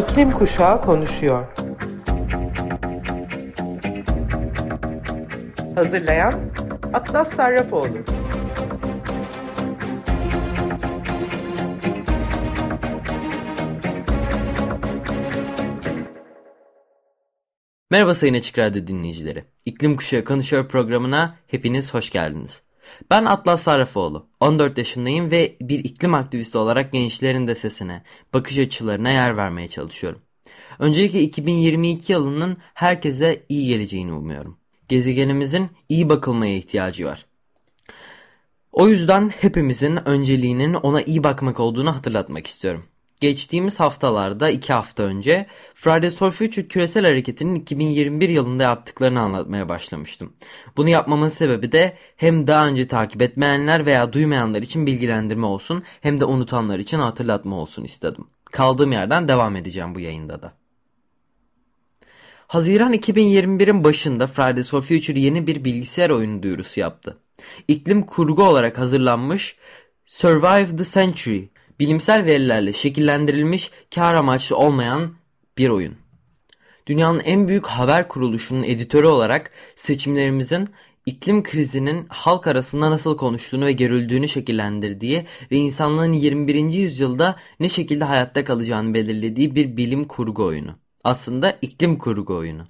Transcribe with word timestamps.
İklim 0.00 0.32
Kuşağı 0.32 0.82
konuşuyor. 0.82 1.46
Hazırlayan 5.74 6.34
Atlas 6.92 7.34
Sarrafoğlu. 7.34 7.98
Merhaba 17.90 18.14
Sayın 18.14 18.34
Açık 18.34 18.58
Radyo 18.58 18.86
dinleyicileri. 18.86 19.44
İklim 19.64 19.96
Kuşağı 19.96 20.24
Konuşuyor 20.24 20.68
programına 20.68 21.36
hepiniz 21.46 21.94
hoş 21.94 22.10
geldiniz. 22.10 22.62
Ben 23.10 23.24
Atlas 23.24 23.62
Sarrafoğlu. 23.62 24.26
14 24.40 24.78
yaşındayım 24.78 25.30
ve 25.30 25.56
bir 25.60 25.84
iklim 25.84 26.14
aktivisti 26.14 26.58
olarak 26.58 26.92
gençlerin 26.92 27.48
de 27.48 27.54
sesine, 27.54 28.02
bakış 28.34 28.58
açılarına 28.58 29.10
yer 29.10 29.36
vermeye 29.36 29.68
çalışıyorum. 29.68 30.20
Öncelikle 30.78 31.20
2022 31.20 32.12
yılının 32.12 32.56
herkese 32.74 33.42
iyi 33.48 33.68
geleceğini 33.68 34.12
umuyorum. 34.12 34.58
Gezegenimizin 34.88 35.70
iyi 35.88 36.08
bakılmaya 36.08 36.56
ihtiyacı 36.56 37.06
var. 37.06 37.26
O 38.72 38.88
yüzden 38.88 39.28
hepimizin 39.28 40.08
önceliğinin 40.08 40.74
ona 40.74 41.02
iyi 41.02 41.24
bakmak 41.24 41.60
olduğunu 41.60 41.96
hatırlatmak 41.96 42.46
istiyorum. 42.46 42.84
Geçtiğimiz 43.20 43.80
haftalarda 43.80 44.50
iki 44.50 44.72
hafta 44.72 45.02
önce 45.02 45.46
Fridays 45.74 46.16
for 46.16 46.30
Future 46.30 46.68
küresel 46.68 47.06
hareketinin 47.06 47.54
2021 47.54 48.28
yılında 48.28 48.62
yaptıklarını 48.62 49.20
anlatmaya 49.20 49.68
başlamıştım. 49.68 50.32
Bunu 50.76 50.88
yapmamın 50.88 51.28
sebebi 51.28 51.72
de 51.72 51.96
hem 52.16 52.46
daha 52.46 52.66
önce 52.66 52.88
takip 52.88 53.22
etmeyenler 53.22 53.86
veya 53.86 54.12
duymayanlar 54.12 54.62
için 54.62 54.86
bilgilendirme 54.86 55.46
olsun 55.46 55.82
hem 56.00 56.20
de 56.20 56.24
unutanlar 56.24 56.78
için 56.78 56.98
hatırlatma 56.98 57.56
olsun 57.56 57.84
istedim. 57.84 58.26
Kaldığım 58.44 58.92
yerden 58.92 59.28
devam 59.28 59.56
edeceğim 59.56 59.94
bu 59.94 60.00
yayında 60.00 60.42
da. 60.42 60.52
Haziran 62.46 62.94
2021'in 62.94 63.84
başında 63.84 64.26
Fridays 64.26 64.70
for 64.70 64.82
Future 64.82 65.20
yeni 65.20 65.46
bir 65.46 65.64
bilgisayar 65.64 66.10
oyunu 66.10 66.42
duyurusu 66.42 66.80
yaptı. 66.80 67.16
İklim 67.68 68.06
kurgu 68.06 68.42
olarak 68.42 68.78
hazırlanmış 68.78 69.56
Survive 70.06 70.76
the 70.76 70.84
Century 70.84 71.44
bilimsel 71.80 72.24
verilerle 72.24 72.72
şekillendirilmiş 72.72 73.70
kar 73.94 74.14
amaçlı 74.14 74.56
olmayan 74.56 75.14
bir 75.58 75.68
oyun. 75.68 75.94
Dünyanın 76.86 77.20
en 77.20 77.48
büyük 77.48 77.66
haber 77.66 78.08
kuruluşunun 78.08 78.62
editörü 78.62 79.06
olarak 79.06 79.50
seçimlerimizin 79.76 80.68
iklim 81.06 81.42
krizinin 81.42 82.06
halk 82.08 82.46
arasında 82.46 82.90
nasıl 82.90 83.16
konuştuğunu 83.16 83.66
ve 83.66 83.72
görüldüğünü 83.72 84.28
şekillendirdiği 84.28 85.26
ve 85.50 85.56
insanlığın 85.56 86.12
21. 86.12 86.54
yüzyılda 86.72 87.36
ne 87.60 87.68
şekilde 87.68 88.04
hayatta 88.04 88.44
kalacağını 88.44 88.94
belirlediği 88.94 89.54
bir 89.54 89.76
bilim 89.76 90.04
kurgu 90.04 90.44
oyunu. 90.44 90.74
Aslında 91.04 91.58
iklim 91.62 91.98
kurgu 91.98 92.34
oyunu. 92.36 92.66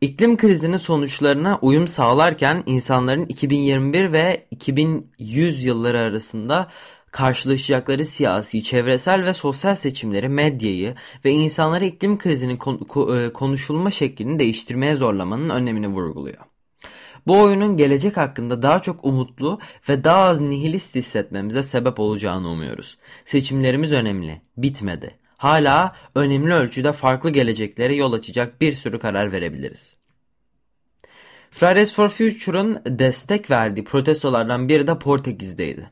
İklim 0.00 0.36
krizinin 0.36 0.76
sonuçlarına 0.76 1.58
uyum 1.62 1.88
sağlarken 1.88 2.62
insanların 2.66 3.26
2021 3.26 4.12
ve 4.12 4.46
2100 4.50 5.64
yılları 5.64 5.98
arasında 5.98 6.70
karşılaşacakları 7.14 8.06
siyasi, 8.06 8.62
çevresel 8.62 9.24
ve 9.24 9.34
sosyal 9.34 9.76
seçimleri, 9.76 10.28
medyayı 10.28 10.94
ve 11.24 11.30
insanları 11.30 11.86
iklim 11.86 12.18
krizinin 12.18 12.54
e, 12.54 13.32
konuşulma 13.32 13.90
şeklini 13.90 14.38
değiştirmeye 14.38 14.96
zorlamanın 14.96 15.48
önemini 15.48 15.88
vurguluyor. 15.88 16.38
Bu 17.26 17.40
oyunun 17.40 17.76
gelecek 17.76 18.16
hakkında 18.16 18.62
daha 18.62 18.82
çok 18.82 19.04
umutlu 19.04 19.60
ve 19.88 20.04
daha 20.04 20.22
az 20.22 20.40
nihilist 20.40 20.94
hissetmemize 20.94 21.62
sebep 21.62 22.00
olacağını 22.00 22.48
umuyoruz. 22.48 22.98
Seçimlerimiz 23.24 23.92
önemli, 23.92 24.40
bitmedi. 24.56 25.18
Hala 25.36 25.96
önemli 26.14 26.54
ölçüde 26.54 26.92
farklı 26.92 27.30
geleceklere 27.30 27.94
yol 27.94 28.12
açacak 28.12 28.60
bir 28.60 28.72
sürü 28.72 28.98
karar 28.98 29.32
verebiliriz. 29.32 29.94
Fridays 31.54 31.92
for 31.92 32.08
Future'ın 32.08 32.82
destek 32.86 33.50
verdiği 33.50 33.84
protestolardan 33.84 34.68
biri 34.68 34.86
de 34.86 34.98
Portekiz'deydi. 34.98 35.90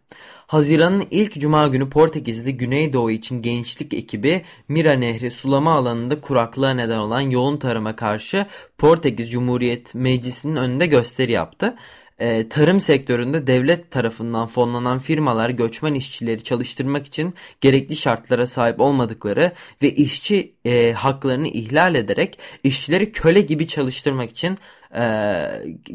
Haziran'ın 0.53 1.05
ilk 1.11 1.41
cuma 1.41 1.69
günü 1.69 1.91
Portekiz'de 1.91 2.51
Güneydoğu 2.51 3.11
için 3.11 3.43
gençlik 3.43 3.95
ekibi 3.95 4.43
Mira 4.69 4.93
Nehri 4.93 5.31
sulama 5.31 5.75
alanında 5.75 6.21
kuraklığa 6.21 6.71
neden 6.71 6.99
olan 6.99 7.21
yoğun 7.21 7.57
tarıma 7.57 7.97
karşı 7.97 8.47
Portekiz 8.79 9.31
Cumhuriyet 9.31 9.95
Meclisi'nin 9.95 10.57
önünde 10.57 10.87
gösteri 10.87 11.33
yaptı. 11.33 11.77
Ee, 12.19 12.49
tarım 12.49 12.81
sektöründe 12.81 13.47
devlet 13.47 13.91
tarafından 13.91 14.47
fonlanan 14.47 14.99
firmalar 14.99 15.51
göçmen 15.51 15.95
işçileri 15.95 16.45
çalıştırmak 16.45 17.07
için 17.07 17.35
gerekli 17.61 17.97
şartlara 17.97 18.47
sahip 18.47 18.81
olmadıkları 18.81 19.53
ve 19.83 19.91
işçi 19.91 20.55
e, 20.65 20.93
haklarını 20.93 21.49
ihlal 21.49 21.95
ederek 21.95 22.39
işçileri 22.65 23.13
köle 23.13 23.41
gibi 23.41 23.69
çalıştırmak 23.69 24.31
için 24.31 24.59
e, 24.95 25.05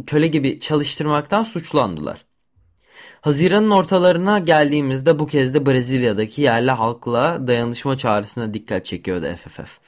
köle 0.08 0.28
gibi 0.28 0.60
çalıştırmaktan 0.60 1.44
suçlandılar. 1.44 2.27
Haziran'ın 3.22 3.72
ortalarına 3.72 4.40
geldiğimizde 4.40 5.20
bu 5.20 5.28
kez 5.28 5.54
de 5.54 5.66
Brezilya'daki 5.66 6.42
yerli 6.42 6.72
halkla 6.72 7.48
dayanışma 7.48 7.98
çağrısına 7.98 8.54
dikkat 8.54 8.86
çekiyordu 8.86 9.26
FFF. 9.36 9.80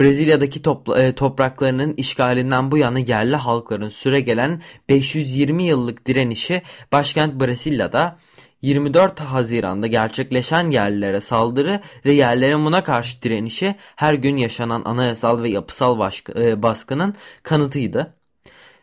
Brezilya'daki 0.00 0.62
e, 0.96 1.14
topraklarının 1.14 1.94
işgalinden 1.96 2.70
bu 2.70 2.78
yana 2.78 2.98
yerli 2.98 3.36
halkların 3.36 3.88
süre 3.88 4.20
gelen 4.20 4.62
520 4.88 5.62
yıllık 5.62 6.06
direnişi 6.06 6.62
başkent 6.92 7.40
Brezilya'da 7.40 8.18
24 8.62 9.20
Haziran'da 9.20 9.86
gerçekleşen 9.86 10.70
yerlilere 10.70 11.20
saldırı 11.20 11.80
ve 12.04 12.12
yerlerin 12.12 12.64
buna 12.64 12.84
karşı 12.84 13.22
direnişi 13.22 13.74
her 13.96 14.14
gün 14.14 14.36
yaşanan 14.36 14.82
anayasal 14.84 15.42
ve 15.42 15.48
yapısal 15.48 16.10
e, 16.36 16.62
baskının 16.62 17.14
kanıtıydı. 17.42 18.14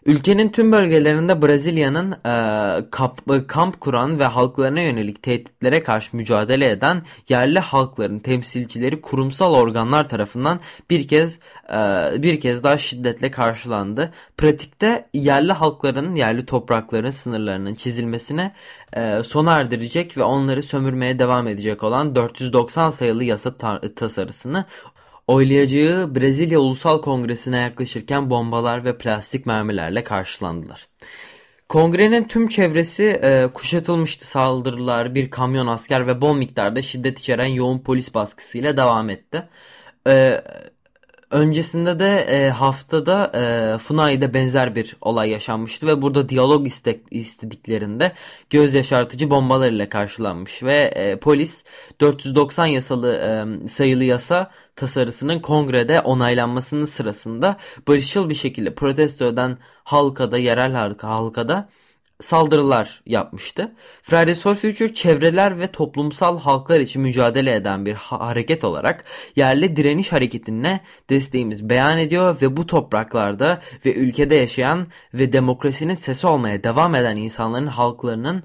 Ülkenin 0.06 0.50
tüm 0.50 0.72
bölgelerinde 0.72 1.41
Brezilya'nın 1.41 2.12
e, 2.12 2.89
kamp, 2.91 3.47
kamp 3.47 3.81
kuran 3.81 4.19
ve 4.19 4.25
halklarına 4.25 4.81
yönelik 4.81 5.23
tehditlere 5.23 5.84
karşı 5.84 6.16
mücadele 6.17 6.69
eden 6.69 7.01
yerli 7.29 7.59
halkların 7.59 8.19
temsilcileri 8.19 9.01
kurumsal 9.01 9.53
organlar 9.53 10.09
tarafından 10.09 10.59
bir 10.89 11.07
kez 11.07 11.39
e, 11.73 11.78
bir 12.23 12.41
kez 12.41 12.63
daha 12.63 12.78
şiddetle 12.78 13.31
karşılandı. 13.31 14.13
Pratikte 14.38 15.09
yerli 15.13 15.51
halkların 15.51 16.16
yerli 16.16 16.45
toprakların 16.45 17.09
sınırlarının 17.09 17.75
çizilmesine 17.75 18.53
e, 18.94 19.23
sona 19.23 19.57
erdirecek 19.57 20.18
ve 20.18 20.23
onları 20.23 20.63
sömürmeye 20.63 21.19
devam 21.19 21.47
edecek 21.47 21.83
olan 21.83 22.16
490 22.16 22.91
sayılı 22.91 23.23
yasa 23.23 23.57
tasarısını 23.95 24.66
oylayacağı 25.28 26.16
Brezilya 26.16 26.59
Ulusal 26.59 27.02
Kongresi'ne 27.02 27.58
yaklaşırken 27.58 28.30
bombalar 28.30 28.86
ve 28.86 28.98
plastik 28.98 29.46
mermilerle 29.46 30.04
karşılandılar. 30.04 30.88
Kongrenin 31.70 32.24
tüm 32.24 32.48
çevresi 32.48 33.04
e, 33.04 33.48
kuşatılmıştı 33.54 34.28
saldırılar, 34.28 35.16
bir 35.16 35.30
kamyon 35.30 35.68
asker 35.68 36.08
ve 36.08 36.22
bol 36.22 36.36
miktarda 36.36 36.81
şiddet 36.81 37.20
içeren 37.20 37.46
yoğun 37.46 37.80
polis 37.80 38.14
baskısıyla 38.14 38.78
devam 38.78 39.10
etti. 39.10 39.44
E, 40.08 40.44
Öncesinde 41.31 42.00
de 42.00 42.25
e, 42.30 42.50
haftada 42.50 43.31
e, 43.36 43.78
Funai'de 43.78 44.34
benzer 44.34 44.75
bir 44.75 44.96
olay 45.02 45.30
yaşanmıştı 45.30 45.88
ve 45.88 46.02
burada 46.02 46.30
diyalog 46.30 46.68
istek, 46.68 47.02
istediklerinde 47.12 48.14
göz 48.50 48.74
yaşartıcı 48.74 49.30
bombalarıyla 49.30 49.90
karşılanmış 49.90 50.64
ve 50.64 50.75
e, 50.96 51.16
polis 51.19 51.64
490 52.02 52.66
yasalı 52.66 53.14
e, 53.16 53.68
sayılı 53.68 54.03
yasa 54.03 54.52
tasarısının 54.75 55.40
kongrede 55.40 56.00
onaylanmasının 56.02 56.86
sırasında 56.86 57.58
barışçıl 57.88 58.30
bir 58.30 58.36
şekilde 58.36 58.75
protesto 58.75 59.25
eden 59.25 59.58
halkada, 59.84 60.38
yerel 60.38 60.72
halka, 60.72 61.08
halkada 61.09 61.69
saldırılar 62.21 63.01
yapmıştı. 63.06 63.71
Fridays 64.03 64.41
for 64.41 64.56
Future 64.56 64.94
çevreler 64.94 65.59
ve 65.59 65.68
toplumsal 65.68 66.39
halklar 66.39 66.79
için 66.79 67.01
mücadele 67.01 67.56
eden 67.56 67.85
bir 67.85 67.94
hareket 67.94 68.63
olarak 68.63 69.03
yerli 69.35 69.75
direniş 69.75 70.12
hareketine 70.12 70.81
desteğimiz 71.09 71.69
beyan 71.69 71.97
ediyor 71.97 72.41
ve 72.41 72.57
bu 72.57 72.65
topraklarda 72.65 73.62
ve 73.85 73.94
ülkede 73.94 74.35
yaşayan 74.35 74.88
ve 75.13 75.33
demokrasinin 75.33 75.95
sesi 75.95 76.27
olmaya 76.27 76.63
devam 76.63 76.95
eden 76.95 77.15
insanların 77.15 77.68
halklarının 77.68 78.44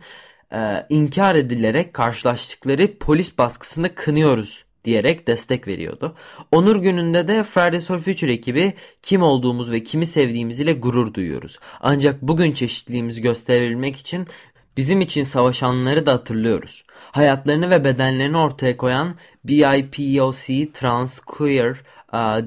e, 0.52 0.87
inkar 0.88 1.34
edilerek 1.34 1.94
karşılaştıkları 1.94 2.99
polis 2.99 3.38
baskısını 3.38 3.94
kınıyoruz 3.94 4.66
diyerek 4.87 5.27
destek 5.27 5.69
veriyordu. 5.69 6.15
Onur 6.53 6.77
gününde 6.77 7.29
de 7.29 7.44
Fridays 7.44 7.87
for 7.87 8.00
Future 8.00 8.33
ekibi 8.33 8.75
kim 9.03 9.23
olduğumuz 9.23 9.71
ve 9.71 9.83
kimi 9.83 10.06
sevdiğimiz 10.06 10.61
ile 10.61 10.73
gurur 10.73 11.15
duyuyoruz. 11.15 11.59
Ancak 11.81 12.23
bugün 12.23 12.53
çeşitliliğimizi 12.53 13.23
gösterebilmek 13.23 13.97
için 13.97 14.27
bizim 14.77 15.00
için 15.00 15.25
savaşanları 15.25 16.06
da 16.06 16.12
hatırlıyoruz. 16.12 16.85
Hayatlarını 17.12 17.71
ve 17.71 17.85
bedenlerini 17.85 18.38
ortaya 18.38 18.77
koyan 18.77 19.15
BIPOC, 19.44 20.73
trans, 20.73 21.21
queer, 21.21 21.77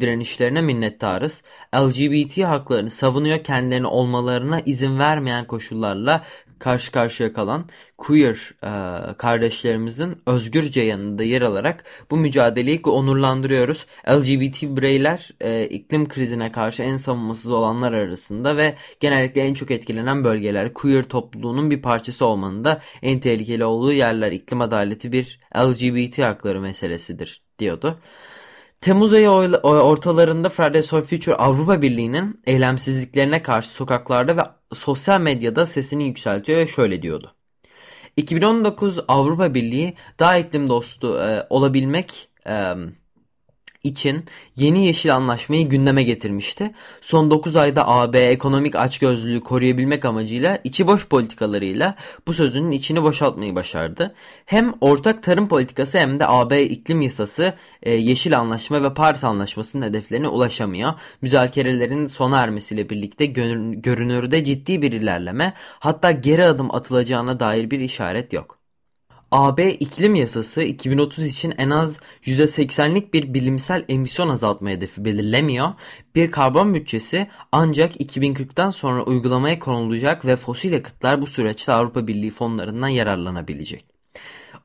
direnişlerine 0.02 0.62
minnettarız. 0.62 1.44
LGBT 1.76 2.38
haklarını 2.38 2.92
savunuyor, 2.92 3.44
kendilerine 3.44 3.88
olmalarına 3.88 4.60
izin 4.60 5.00
vermeyen 5.00 5.48
koşullarla 5.48 6.26
karşı 6.60 6.92
karşıya 6.92 7.34
kalan 7.34 7.66
queer 7.98 8.54
e, 8.64 8.72
kardeşlerimizin 9.18 10.22
özgürce 10.26 10.82
yanında 10.82 11.24
yer 11.24 11.42
alarak 11.42 11.84
bu 12.12 12.18
mücadeleyi 12.18 12.82
onurlandırıyoruz. 12.86 13.86
LGBT 14.10 14.62
bireyler 14.64 15.30
e, 15.42 15.64
iklim 15.66 16.08
krizine 16.08 16.52
karşı 16.52 16.84
en 16.84 16.98
savunmasız 16.98 17.52
olanlar 17.52 17.94
arasında 17.94 18.58
ve 18.58 18.76
genellikle 19.00 19.42
en 19.42 19.54
çok 19.54 19.72
etkilenen 19.72 20.24
bölgeler 20.24 20.74
queer 20.74 21.04
topluluğunun 21.04 21.72
bir 21.72 21.82
parçası 21.82 22.26
olmanın 22.26 22.64
da 22.64 22.82
en 23.02 23.20
tehlikeli 23.20 23.66
olduğu 23.66 23.94
yerler 23.94 24.32
iklim 24.32 24.62
adaleti 24.62 25.12
bir 25.12 25.40
LGBT 25.58 26.20
hakları 26.20 26.62
meselesidir 26.62 27.42
diyordu. 27.60 28.00
Temmuz 28.82 29.14
ayı 29.14 29.30
ortalarında 29.30 30.50
Fridays 30.50 30.90
for 30.90 31.02
Future 31.02 31.36
Avrupa 31.36 31.82
Birliği'nin 31.82 32.42
eylemsizliklerine 32.46 33.44
karşı 33.44 33.70
sokaklarda 33.70 34.38
ve 34.38 34.42
sosyal 34.76 35.22
medyada 35.22 35.66
sesini 35.66 36.08
yükseltiyor 36.08 36.60
ve 36.60 36.68
şöyle 36.68 37.02
diyordu. 37.02 37.36
2019 38.18 39.00
Avrupa 39.08 39.54
Birliği 39.54 39.94
daha 40.20 40.38
iklim 40.38 40.68
dostu 40.68 41.20
e, 41.20 41.48
olabilmek 41.50 42.30
e, 42.48 42.74
için 43.84 44.26
yeni 44.56 44.86
yeşil 44.86 45.16
anlaşmayı 45.16 45.70
gündeme 45.70 46.04
getirmişti. 46.04 46.72
Son 47.02 47.32
9 47.32 47.56
ayda 47.56 47.88
AB 47.88 48.20
ekonomik 48.20 48.76
açgözlülüğü 48.76 49.42
koruyabilmek 49.42 50.06
amacıyla 50.06 50.60
içi 50.64 50.88
boş 50.88 51.08
politikalarıyla 51.08 51.96
bu 52.28 52.34
sözünün 52.34 52.72
içini 52.72 53.04
boşaltmayı 53.04 53.56
başardı. 53.56 54.16
Hem 54.46 54.74
ortak 54.82 55.24
tarım 55.24 55.48
politikası 55.48 56.00
hem 56.00 56.20
de 56.20 56.28
AB 56.28 56.64
iklim 56.64 57.02
yasası 57.02 57.54
e, 57.84 57.94
yeşil 57.94 58.40
anlaşma 58.40 58.84
ve 58.84 58.94
Paris 58.94 59.24
anlaşmasının 59.24 59.86
hedeflerine 59.86 60.28
ulaşamıyor. 60.28 60.94
Müzakerelerin 61.22 62.08
sona 62.08 62.40
ermesiyle 62.40 62.90
birlikte 62.90 63.26
görünürde 63.26 64.44
ciddi 64.44 64.82
bir 64.82 64.92
ilerleme 64.92 65.54
hatta 65.80 66.12
geri 66.12 66.46
adım 66.46 66.76
atılacağına 66.76 67.40
dair 67.40 67.72
bir 67.72 67.80
işaret 67.80 68.34
yok. 68.34 68.59
AB 69.32 69.74
iklim 69.74 70.16
yasası 70.16 70.62
2030 70.62 71.26
için 71.26 71.54
en 71.58 71.70
az 71.70 72.00
%80'lik 72.26 73.14
bir 73.14 73.34
bilimsel 73.34 73.86
emisyon 73.90 74.30
azaltma 74.30 74.70
hedefi 74.70 75.06
belirlemiyor. 75.06 75.70
Bir 76.16 76.32
karbon 76.32 76.74
bütçesi 76.74 77.28
ancak 77.52 78.02
2040'tan 78.02 78.72
sonra 78.72 79.04
uygulamaya 79.04 79.60
konulacak 79.60 80.26
ve 80.26 80.36
fosil 80.36 80.72
yakıtlar 80.72 81.22
bu 81.22 81.28
süreçte 81.28 81.74
Avrupa 81.74 82.08
Birliği 82.08 82.32
fonlarından 82.32 82.88
yararlanabilecek. 82.88 83.86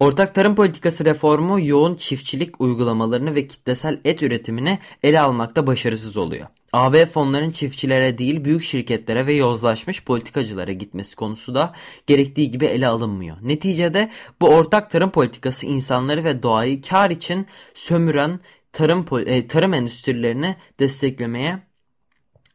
Ortak 0.00 0.34
tarım 0.34 0.54
politikası 0.54 1.04
reformu 1.04 1.60
yoğun 1.60 1.94
çiftçilik 1.94 2.60
uygulamalarını 2.60 3.34
ve 3.34 3.46
kitlesel 3.46 4.00
et 4.04 4.22
üretimini 4.22 4.78
ele 5.02 5.20
almakta 5.20 5.66
başarısız 5.66 6.16
oluyor. 6.16 6.46
AB 6.74 7.06
fonların 7.06 7.50
çiftçilere 7.50 8.18
değil 8.18 8.44
büyük 8.44 8.64
şirketlere 8.64 9.26
ve 9.26 9.32
yozlaşmış 9.32 10.04
politikacılara 10.04 10.72
gitmesi 10.72 11.16
konusu 11.16 11.54
da 11.54 11.74
gerektiği 12.06 12.50
gibi 12.50 12.66
ele 12.66 12.86
alınmıyor. 12.86 13.36
Neticede 13.42 14.10
bu 14.40 14.48
ortak 14.48 14.90
tarım 14.90 15.10
politikası 15.10 15.66
insanları 15.66 16.24
ve 16.24 16.42
doğayı 16.42 16.82
kar 16.82 17.10
için 17.10 17.46
sömüren 17.74 18.40
tarım, 18.72 19.06
e, 19.26 19.48
tarım 19.48 19.74
endüstrilerini 19.74 20.56
desteklemeye 20.80 21.58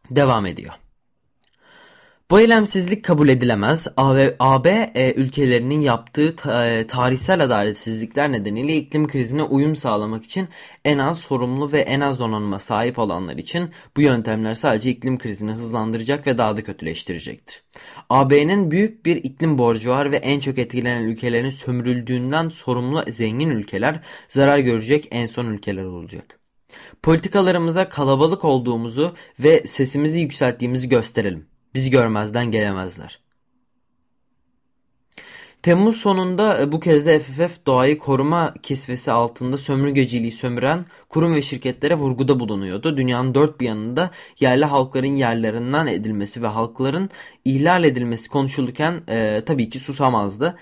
devam 0.10 0.46
ediyor. 0.46 0.74
Bu 2.32 2.40
eylemsizlik 2.40 3.06
kabul 3.06 3.30
edilemez. 3.30 3.88
AB, 3.98 4.36
AB 4.40 4.92
e, 4.96 5.14
ülkelerinin 5.14 5.80
yaptığı 5.80 6.36
ta, 6.36 6.68
e, 6.68 6.88
tarihsel 6.88 7.44
adaletsizlikler 7.44 8.32
nedeniyle 8.32 8.76
iklim 8.76 9.08
krizine 9.08 9.44
uyum 9.44 9.76
sağlamak 9.76 10.26
için 10.26 10.50
en 10.86 10.98
az 10.98 11.18
sorumlu 11.18 11.72
ve 11.72 11.80
en 11.80 12.02
az 12.02 12.20
donanıma 12.20 12.60
sahip 12.60 13.00
olanlar 13.00 13.36
için 13.36 13.70
bu 13.98 14.02
yöntemler 14.02 14.54
sadece 14.54 14.90
iklim 14.90 15.18
krizini 15.18 15.52
hızlandıracak 15.52 16.28
ve 16.28 16.38
daha 16.38 16.58
da 16.58 16.64
kötüleştirecektir. 16.64 17.64
AB'nin 18.10 18.72
büyük 18.72 19.06
bir 19.06 19.16
iklim 19.16 19.58
borcu 19.58 19.90
var 19.90 20.12
ve 20.12 20.18
en 20.18 20.40
çok 20.40 20.58
etkilenen 20.58 21.04
ülkelerin 21.04 21.50
sömürüldüğünden 21.50 22.50
sorumlu 22.50 23.04
zengin 23.12 23.50
ülkeler 23.50 24.04
zarar 24.28 24.60
görecek 24.60 25.08
en 25.12 25.28
son 25.28 25.46
ülkeler 25.46 25.84
olacak. 25.84 26.40
Politikalarımıza 27.04 27.90
kalabalık 27.90 28.46
olduğumuzu 28.46 29.16
ve 29.40 29.64
sesimizi 29.64 30.20
yükselttiğimizi 30.20 30.90
gösterelim. 30.90 31.59
Bizi 31.74 31.90
görmezden 31.90 32.52
gelemezler. 32.52 33.20
Temmuz 35.64 35.96
sonunda 35.96 36.62
e, 36.62 36.72
bu 36.72 36.80
kez 36.80 37.06
de 37.06 37.20
FFF 37.20 37.66
doğayı 37.66 37.98
koruma 37.98 38.54
kisvesi 38.64 39.12
altında 39.12 39.58
sömürgeciliği 39.58 40.32
sömüren 40.32 40.86
kurum 41.10 41.36
ve 41.36 41.42
şirketlere 41.42 41.96
vurguda 41.96 42.40
bulunuyordu. 42.40 42.98
Dünyanın 42.98 43.36
dört 43.36 43.60
bir 43.60 43.66
yanında 43.66 44.12
yerli 44.40 44.66
halkların 44.66 45.16
yerlerinden 45.16 45.88
edilmesi 45.88 46.44
ve 46.44 46.48
halkların 46.48 47.10
ihlal 47.46 47.84
edilmesi 47.84 48.30
konuşulurken 48.30 49.02
e, 49.08 49.44
tabii 49.46 49.70
ki 49.70 49.80
susamazdı. 49.80 50.58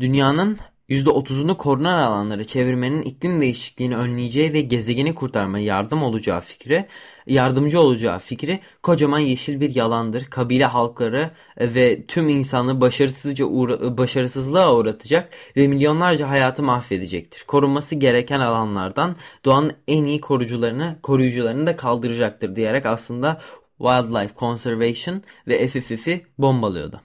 Dünyanın 0.00 0.58
%30'unu 0.88 1.56
korunan 1.56 1.98
alanları 2.02 2.46
çevirmenin 2.46 3.02
iklim 3.02 3.40
değişikliğini 3.40 3.96
önleyeceği 3.96 4.52
ve 4.52 4.60
gezegeni 4.60 5.14
kurtarmaya 5.14 5.64
yardım 5.64 6.02
olacağı 6.02 6.40
fikri, 6.40 6.86
yardımcı 7.26 7.80
olacağı 7.80 8.18
fikri 8.18 8.60
kocaman 8.82 9.18
yeşil 9.18 9.60
bir 9.60 9.74
yalandır. 9.74 10.24
Kabile 10.24 10.64
halkları 10.64 11.30
ve 11.60 12.06
tüm 12.06 12.28
insanlığı 12.28 12.80
başarısızca 12.80 13.44
uğra 13.44 13.98
başarısızlığa 13.98 14.74
uğratacak 14.76 15.30
ve 15.56 15.66
milyonlarca 15.66 16.28
hayatı 16.28 16.62
mahvedecektir. 16.62 17.44
Korunması 17.44 17.94
gereken 17.94 18.40
alanlardan 18.40 19.16
doğanın 19.44 19.72
en 19.88 20.04
iyi 20.04 20.20
korucularını, 20.20 20.96
koruyucularını 21.02 21.66
da 21.66 21.76
kaldıracaktır 21.76 22.56
diyerek 22.56 22.86
aslında 22.86 23.40
Wildlife 23.78 24.34
Conservation 24.38 25.22
ve 25.48 25.68
FFF'i 25.68 26.26
bombalıyordu. 26.38 27.00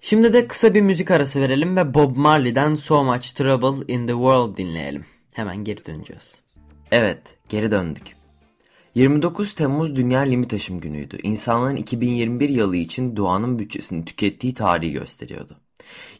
Şimdi 0.00 0.32
de 0.32 0.48
kısa 0.48 0.74
bir 0.74 0.80
müzik 0.80 1.10
arası 1.10 1.40
verelim 1.40 1.76
ve 1.76 1.94
Bob 1.94 2.16
Marley'den 2.16 2.74
So 2.74 3.04
Much 3.04 3.34
Trouble 3.34 3.92
in 3.92 4.06
the 4.06 4.12
World 4.12 4.56
dinleyelim. 4.56 5.04
Hemen 5.32 5.64
geri 5.64 5.86
döneceğiz. 5.86 6.40
Evet, 6.90 7.22
geri 7.48 7.70
döndük. 7.70 8.19
29 8.94 9.54
Temmuz 9.54 9.96
Dünya 9.96 10.20
Limit 10.20 10.54
Aşım 10.54 10.80
Günü'ydü. 10.80 11.18
İnsanların 11.22 11.76
2021 11.76 12.48
yılı 12.48 12.76
için 12.76 13.16
doğanın 13.16 13.58
bütçesini 13.58 14.04
tükettiği 14.04 14.54
tarihi 14.54 14.92
gösteriyordu. 14.92 15.56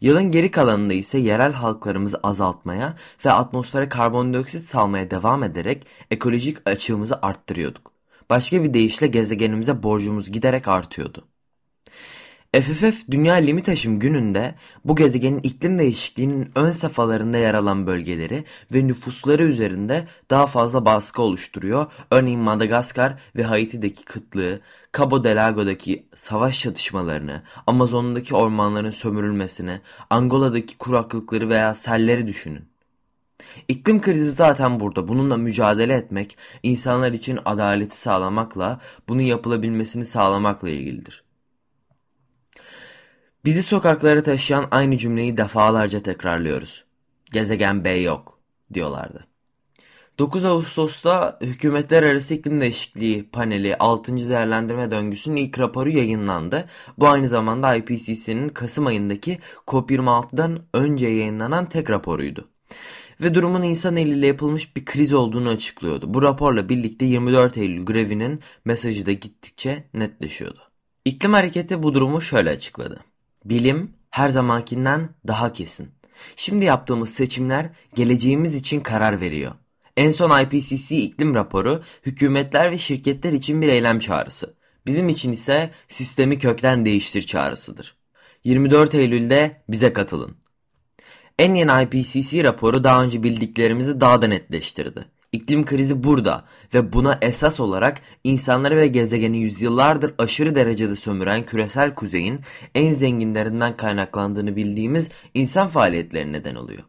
Yılın 0.01 0.31
geri 0.31 0.51
kalanında 0.51 0.95
ise 0.95 1.19
yerel 1.19 1.53
halklarımızı 1.53 2.21
azaltmaya 2.23 2.97
ve 3.25 3.33
atmosfere 3.33 3.89
karbondioksit 3.89 4.69
salmaya 4.69 5.11
devam 5.11 5.43
ederek 5.43 5.87
ekolojik 6.11 6.69
açığımızı 6.69 7.19
arttırıyorduk. 7.23 7.93
Başka 8.31 8.65
bir 8.65 8.75
deyişle 8.75 9.07
gezegenimize 9.07 9.83
borcumuz 9.83 10.33
giderek 10.33 10.69
artıyordu. 10.69 11.29
FFF 12.55 13.11
Dünya 13.11 13.35
Limit 13.35 13.69
Aşım 13.69 13.99
gününde 13.99 14.55
bu 14.85 14.97
gezegenin 14.97 15.41
iklim 15.43 15.79
değişikliğinin 15.79 16.51
ön 16.55 16.71
safhalarında 16.71 17.39
yer 17.39 17.55
alan 17.55 17.87
bölgeleri 17.87 18.45
ve 18.75 18.87
nüfusları 18.87 19.43
üzerinde 19.43 20.09
daha 20.31 20.47
fazla 20.47 20.85
baskı 20.85 21.23
oluşturuyor. 21.23 21.87
Örneğin 22.11 22.41
Madagaskar 22.41 23.19
ve 23.37 23.43
Haiti'deki 23.43 24.05
kıtlığı, 24.05 24.61
Cabo 24.97 25.25
Delgado'daki 25.25 26.07
savaş 26.15 26.61
çatışmalarını, 26.61 27.43
Amazon'daki 27.67 28.35
ormanların 28.35 28.91
sömürülmesini, 28.91 29.81
Angola'daki 30.11 30.79
kuraklıkları 30.79 31.49
veya 31.49 31.75
selleri 31.75 32.27
düşünün. 32.27 32.65
İklim 33.69 34.01
krizi 34.01 34.31
zaten 34.31 34.81
burada. 34.81 35.09
Bununla 35.09 35.37
mücadele 35.37 35.95
etmek, 35.95 36.37
insanlar 36.63 37.13
için 37.13 37.39
adaleti 37.45 37.97
sağlamakla, 37.97 38.81
bunun 39.09 39.23
yapılabilmesini 39.23 40.05
sağlamakla 40.05 40.69
ilgilidir. 40.69 41.30
Bizi 43.45 43.63
sokaklara 43.63 44.23
taşıyan 44.23 44.69
aynı 44.71 44.99
cümleyi 44.99 45.37
defalarca 45.37 46.01
tekrarlıyoruz. 46.01 46.85
Gezegen 47.33 47.85
B 47.85 47.91
yok 47.91 48.39
diyorlardı. 48.75 49.27
9 50.19 50.45
Ağustos'ta 50.45 51.39
Hükümetler 51.41 52.03
Arası 52.03 52.35
İklim 52.35 52.61
Değişikliği 52.61 53.31
Paneli 53.31 53.77
6. 53.77 54.29
Değerlendirme 54.29 54.91
Döngüsü'nün 54.91 55.37
ilk 55.37 55.59
raporu 55.59 55.91
yayınlandı. 55.91 56.69
Bu 56.99 57.09
aynı 57.09 57.29
zamanda 57.29 57.77
IPCC'nin 57.77 58.49
Kasım 58.49 58.87
ayındaki 58.87 59.39
COP26'dan 59.67 60.59
önce 60.75 61.07
yayınlanan 61.07 61.69
tek 61.69 61.91
raporuydu. 61.91 62.49
Ve 63.21 63.35
durumun 63.35 63.63
insan 63.63 63.97
eliyle 63.97 64.27
yapılmış 64.27 64.77
bir 64.77 64.85
kriz 64.85 65.13
olduğunu 65.13 65.49
açıklıyordu. 65.49 66.15
Bu 66.15 66.23
raporla 66.23 66.69
birlikte 66.69 67.05
24 67.05 67.57
Eylül 67.57 67.85
grevinin 67.85 68.41
mesajı 68.65 69.07
da 69.07 69.13
gittikçe 69.13 69.85
netleşiyordu. 69.95 70.61
İklim 71.05 71.33
hareketi 71.33 71.83
bu 71.83 71.95
durumu 71.95 72.21
şöyle 72.21 72.51
açıkladı. 72.51 73.01
Bilim 73.45 73.95
her 74.11 74.29
zamankinden 74.29 75.09
daha 75.27 75.53
kesin. 75.53 75.91
Şimdi 76.37 76.65
yaptığımız 76.65 77.11
seçimler 77.11 77.71
geleceğimiz 77.95 78.55
için 78.55 78.81
karar 78.81 79.21
veriyor. 79.21 79.53
En 79.97 80.11
son 80.11 80.41
IPCC 80.41 80.97
iklim 80.97 81.35
raporu 81.35 81.83
hükümetler 82.07 82.71
ve 82.71 82.79
şirketler 82.79 83.33
için 83.33 83.63
bir 83.63 83.69
eylem 83.69 83.99
çağrısı. 83.99 84.55
Bizim 84.87 85.09
için 85.09 85.33
ise 85.33 85.71
sistemi 85.89 86.39
kökten 86.39 86.87
değiştir 86.87 87.23
çağrısıdır. 87.23 87.97
24 88.45 88.95
Eylül'de 88.95 89.63
bize 89.69 89.93
katılın. 89.93 90.37
En 91.39 91.55
yeni 91.55 91.71
IPCC 91.83 92.45
raporu 92.45 92.85
daha 92.85 93.03
önce 93.03 93.23
bildiklerimizi 93.23 94.01
daha 94.01 94.23
da 94.23 94.27
netleştirdi. 94.27 95.05
İklim 95.33 95.65
krizi 95.65 96.05
burada 96.05 96.45
ve 96.75 96.93
buna 96.93 97.19
esas 97.23 97.61
olarak 97.61 98.01
insanları 98.25 98.77
ve 98.77 98.87
gezegeni 98.87 99.39
yüzyıllardır 99.39 100.15
aşırı 100.19 100.55
derecede 100.55 100.97
sömüren 100.97 101.47
küresel 101.47 101.95
kuzeyin 101.95 102.41
en 102.75 102.93
zenginlerinden 102.93 103.77
kaynaklandığını 103.77 104.57
bildiğimiz 104.57 105.09
insan 105.35 105.69
faaliyetleri 105.69 106.33
neden 106.33 106.55
oluyor. 106.55 106.83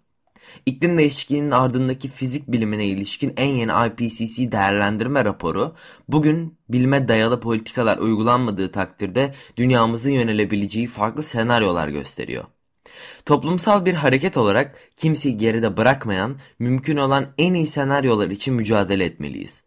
İklim 0.66 0.98
değişikliğinin 0.98 1.52
ardındaki 1.52 2.10
fizik 2.10 2.48
bilimine 2.48 2.86
ilişkin 2.86 3.34
en 3.38 3.48
yeni 3.48 3.72
IPCC 3.88 4.52
değerlendirme 4.52 5.26
raporu 5.26 5.76
bugün 6.08 6.58
bilime 6.70 7.08
dayalı 7.08 7.40
politikalar 7.40 7.98
uygulanmadığı 7.98 8.72
takdirde 8.72 9.36
dünyamızın 9.58 10.12
yönelebileceği 10.12 10.88
farklı 10.88 11.24
senaryolar 11.24 11.88
gösteriyor. 11.88 12.44
Toplumsal 13.26 13.86
bir 13.86 13.94
hareket 13.94 14.38
olarak 14.38 14.76
kimseyi 14.96 15.38
geride 15.38 15.78
bırakmayan, 15.78 16.40
mümkün 16.60 16.98
olan 16.98 17.28
en 17.38 17.54
iyi 17.54 17.68
senaryolar 17.68 18.30
için 18.30 18.54
mücadele 18.54 19.06
etmeliyiz. 19.06 19.64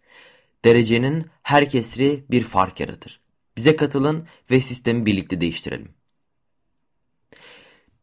Derecenin 0.64 1.26
her 1.42 1.70
kesri 1.70 2.24
bir 2.30 2.42
fark 2.42 2.80
yaratır. 2.80 3.20
Bize 3.56 3.76
katılın 3.76 4.26
ve 4.50 4.60
sistemi 4.60 5.06
birlikte 5.06 5.40
değiştirelim. 5.40 5.88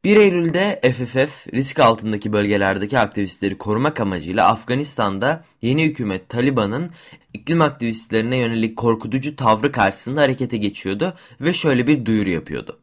1 0.03 0.17
Eylül'de 0.17 0.81
FFF 0.83 1.47
risk 1.53 1.79
altındaki 1.79 2.33
bölgelerdeki 2.33 2.99
aktivistleri 2.99 3.57
korumak 3.57 3.99
amacıyla 3.99 4.47
Afganistan'da 4.47 5.45
yeni 5.61 5.83
hükümet 5.83 6.29
Taliban'ın 6.29 6.91
iklim 7.33 7.61
aktivistlerine 7.61 8.37
yönelik 8.37 8.77
korkutucu 8.77 9.35
tavrı 9.35 9.71
karşısında 9.71 10.21
harekete 10.21 10.57
geçiyordu 10.57 11.13
ve 11.41 11.53
şöyle 11.53 11.87
bir 11.87 12.05
duyuru 12.05 12.29
yapıyordu. 12.29 12.79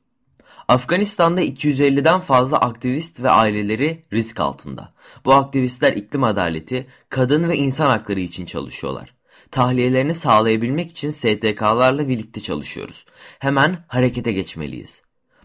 Afganistan'da 0.68 1.42
250'den 1.42 2.20
fazla 2.20 2.58
aktivist 2.58 3.22
ve 3.22 3.30
aileleri 3.30 4.02
risk 4.12 4.40
altında. 4.40 4.94
Bu 5.24 5.34
aktivistler 5.34 5.92
iklim 5.92 6.24
adaleti, 6.24 6.86
kadın 7.08 7.48
ve 7.48 7.56
insan 7.56 7.86
hakları 7.86 8.20
için 8.20 8.46
çalışıyorlar. 8.46 9.14
Tahliyelerini 9.50 10.14
sağlayabilmek 10.14 10.90
için 10.90 11.10
STK'larla 11.10 12.08
birlikte 12.08 12.40
çalışıyoruz. 12.40 13.04
Hemen 13.38 13.84
harekete 13.88 14.32
geçmeliyiz. 14.32 15.02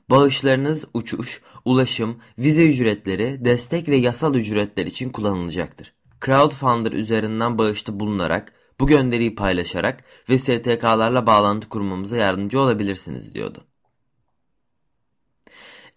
Bağışlarınız 0.10 0.86
uçuş, 0.94 1.42
ulaşım, 1.66 2.20
vize 2.38 2.70
ücretleri, 2.70 3.46
destek 3.46 3.90
ve 3.90 3.96
yasal 3.96 4.36
ücretler 4.36 4.86
için 4.86 5.10
kullanılacaktır. 5.10 5.94
Crowdfunder 6.26 6.92
üzerinden 6.92 7.58
bağışta 7.58 8.00
bulunarak, 8.00 8.54
bu 8.80 8.88
gönderiyi 8.88 9.36
paylaşarak 9.36 10.04
ve 10.30 10.38
STK'larla 10.38 11.28
bağlantı 11.28 11.70
kurmamıza 11.70 12.18
yardımcı 12.18 12.60
olabilirsiniz 12.60 13.34
diyordu. 13.34 13.68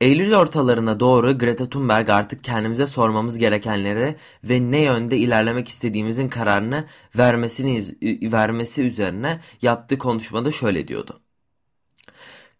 Eylül 0.00 0.34
ortalarına 0.34 1.00
doğru 1.00 1.38
Greta 1.38 1.68
Thunberg 1.68 2.10
artık 2.10 2.44
kendimize 2.44 2.86
sormamız 2.86 3.38
gerekenleri 3.38 4.16
ve 4.44 4.70
ne 4.70 4.80
yönde 4.80 5.16
ilerlemek 5.16 5.68
istediğimizin 5.68 6.28
kararını 6.28 6.86
vermesini 7.18 7.84
vermesi 8.32 8.82
üzerine 8.82 9.40
yaptığı 9.62 9.98
konuşmada 9.98 10.52
şöyle 10.52 10.88
diyordu. 10.88 11.20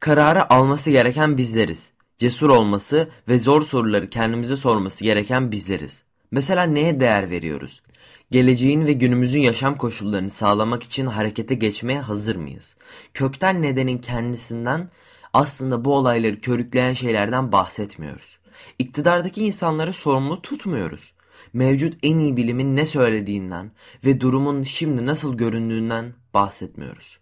Kararı 0.01 0.53
alması 0.53 0.91
gereken 0.91 1.37
bizleriz. 1.37 1.91
Cesur 2.19 2.51
olması 2.51 3.09
ve 3.29 3.39
zor 3.39 3.63
soruları 3.63 4.11
kendimize 4.11 4.57
sorması 4.57 5.05
gereken 5.05 5.53
bizleriz. 5.53 6.03
Mesela 6.31 6.63
neye 6.63 7.01
değer 7.01 7.31
veriyoruz? 7.31 7.83
Geleceğin 8.31 8.87
ve 8.87 8.93
günümüzün 8.93 9.41
yaşam 9.41 9.79
koşullarını 9.79 10.31
sağlamak 10.31 10.83
için 10.83 11.07
harekete 11.07 11.55
geçmeye 11.55 12.01
hazır 12.01 12.37
mıyız? 12.37 12.77
Kökten 13.15 13.63
nedenin 13.63 13.99
kendisinden 13.99 14.91
aslında 15.33 15.85
bu 15.85 15.95
olayları 15.95 16.41
körükleyen 16.41 16.93
şeylerden 16.93 17.53
bahsetmiyoruz. 17.53 18.39
İktidardaki 18.79 19.45
insanları 19.45 19.93
sorumlu 19.93 20.43
tutmuyoruz. 20.43 21.13
Mevcut 21.53 21.99
en 22.03 22.19
iyi 22.19 22.37
bilimin 22.37 22.77
ne 22.77 22.87
söylediğinden 22.87 23.73
ve 24.05 24.21
durumun 24.21 24.63
şimdi 24.63 25.07
nasıl 25.07 25.37
göründüğünden 25.37 26.15
bahsetmiyoruz. 26.35 27.19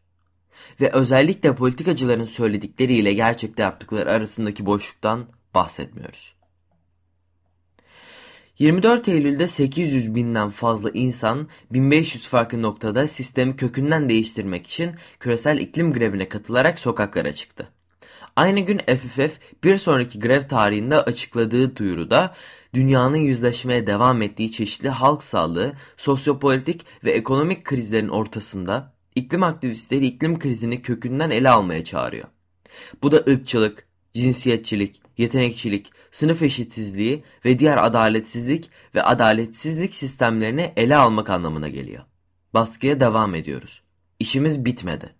Ve 0.80 0.90
özellikle 0.92 1.54
politikacıların 1.54 2.26
söyledikleriyle 2.26 3.12
gerçekte 3.12 3.62
yaptıkları 3.62 4.12
arasındaki 4.12 4.66
boşluktan 4.66 5.26
bahsetmiyoruz. 5.54 6.34
24 8.58 9.08
Eylül'de 9.08 9.48
800 9.48 10.14
binden 10.14 10.50
fazla 10.50 10.90
insan 10.90 11.48
1500 11.70 12.28
farklı 12.28 12.62
noktada 12.62 13.08
sistemi 13.08 13.56
kökünden 13.56 14.08
değiştirmek 14.08 14.66
için 14.66 14.94
küresel 15.20 15.58
iklim 15.58 15.92
grevine 15.92 16.28
katılarak 16.28 16.78
sokaklara 16.78 17.32
çıktı. 17.32 17.73
Aynı 18.36 18.60
gün 18.60 18.78
FFF 18.78 19.38
bir 19.64 19.78
sonraki 19.78 20.20
grev 20.20 20.48
tarihinde 20.48 20.96
açıkladığı 20.96 21.76
duyuruda 21.76 22.34
dünyanın 22.74 23.16
yüzleşmeye 23.16 23.86
devam 23.86 24.22
ettiği 24.22 24.52
çeşitli 24.52 24.88
halk 24.88 25.22
sağlığı, 25.22 25.72
sosyopolitik 25.96 26.86
ve 27.04 27.10
ekonomik 27.10 27.64
krizlerin 27.64 28.08
ortasında 28.08 28.92
iklim 29.14 29.42
aktivistleri 29.42 30.06
iklim 30.06 30.38
krizini 30.38 30.82
kökünden 30.82 31.30
ele 31.30 31.50
almaya 31.50 31.84
çağırıyor. 31.84 32.28
Bu 33.02 33.12
da 33.12 33.16
ırkçılık, 33.16 33.86
cinsiyetçilik, 34.14 35.02
yetenekçilik, 35.18 35.92
sınıf 36.12 36.42
eşitsizliği 36.42 37.24
ve 37.44 37.58
diğer 37.58 37.86
adaletsizlik 37.86 38.70
ve 38.94 39.02
adaletsizlik 39.02 39.94
sistemlerini 39.94 40.72
ele 40.76 40.96
almak 40.96 41.30
anlamına 41.30 41.68
geliyor. 41.68 42.02
Baskıya 42.54 43.00
devam 43.00 43.34
ediyoruz. 43.34 43.82
İşimiz 44.18 44.64
bitmedi. 44.64 45.14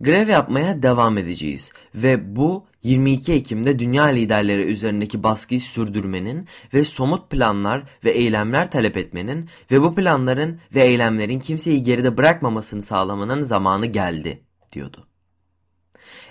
Grev 0.00 0.28
yapmaya 0.28 0.82
devam 0.82 1.18
edeceğiz 1.18 1.70
ve 1.94 2.36
bu 2.36 2.66
22 2.82 3.32
Ekim'de 3.32 3.78
dünya 3.78 4.04
liderleri 4.04 4.62
üzerindeki 4.62 5.22
baskıyı 5.22 5.60
sürdürmenin 5.60 6.48
ve 6.74 6.84
somut 6.84 7.30
planlar 7.30 7.82
ve 8.04 8.10
eylemler 8.10 8.70
talep 8.70 8.96
etmenin 8.96 9.48
ve 9.70 9.82
bu 9.82 9.94
planların 9.94 10.60
ve 10.74 10.84
eylemlerin 10.84 11.40
kimseyi 11.40 11.82
geride 11.82 12.16
bırakmamasını 12.16 12.82
sağlamanın 12.82 13.42
zamanı 13.42 13.86
geldi 13.86 14.42
diyordu. 14.72 15.06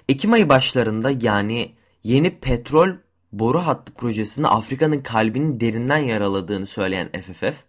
Ekim 0.09 0.33
ayı 0.33 0.49
başlarında 0.49 1.11
yani 1.21 1.75
yeni 2.03 2.39
petrol 2.39 2.89
boru 3.31 3.59
hattı 3.59 3.93
projesinde 3.93 4.47
Afrika'nın 4.47 5.01
kalbini 5.01 5.59
derinden 5.59 5.97
yaraladığını 5.97 6.65
söyleyen 6.65 7.09
FFF, 7.11 7.63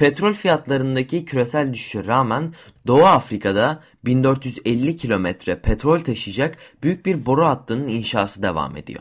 Petrol 0.00 0.32
fiyatlarındaki 0.32 1.24
küresel 1.24 1.72
düşüşe 1.72 2.04
rağmen 2.04 2.54
Doğu 2.86 3.04
Afrika'da 3.04 3.82
1450 4.04 4.96
kilometre 4.96 5.60
petrol 5.60 5.98
taşıyacak 5.98 6.58
büyük 6.82 7.06
bir 7.06 7.26
boru 7.26 7.44
hattının 7.46 7.88
inşası 7.88 8.42
devam 8.42 8.76
ediyor. 8.76 9.00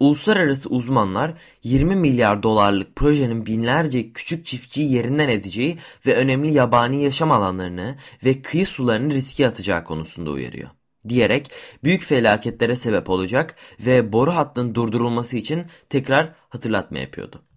Uluslararası 0.00 0.68
uzmanlar 0.68 1.34
20 1.62 1.96
milyar 1.96 2.42
dolarlık 2.42 2.96
projenin 2.96 3.46
binlerce 3.46 4.12
küçük 4.12 4.46
çiftçiyi 4.46 4.92
yerinden 4.92 5.28
edeceği 5.28 5.78
ve 6.06 6.14
önemli 6.14 6.52
yabani 6.52 7.02
yaşam 7.02 7.30
alanlarını 7.30 7.96
ve 8.24 8.42
kıyı 8.42 8.66
sularını 8.66 9.14
riske 9.14 9.46
atacağı 9.46 9.84
konusunda 9.84 10.30
uyarıyor. 10.30 10.70
Diyerek 11.08 11.50
büyük 11.84 12.02
felaketlere 12.02 12.76
sebep 12.76 13.10
olacak 13.10 13.56
ve 13.80 14.12
boru 14.12 14.30
hattının 14.36 14.74
durdurulması 14.74 15.36
için 15.36 15.66
tekrar 15.88 16.32
hatırlatma 16.48 16.98
yapıyordu. 16.98 17.47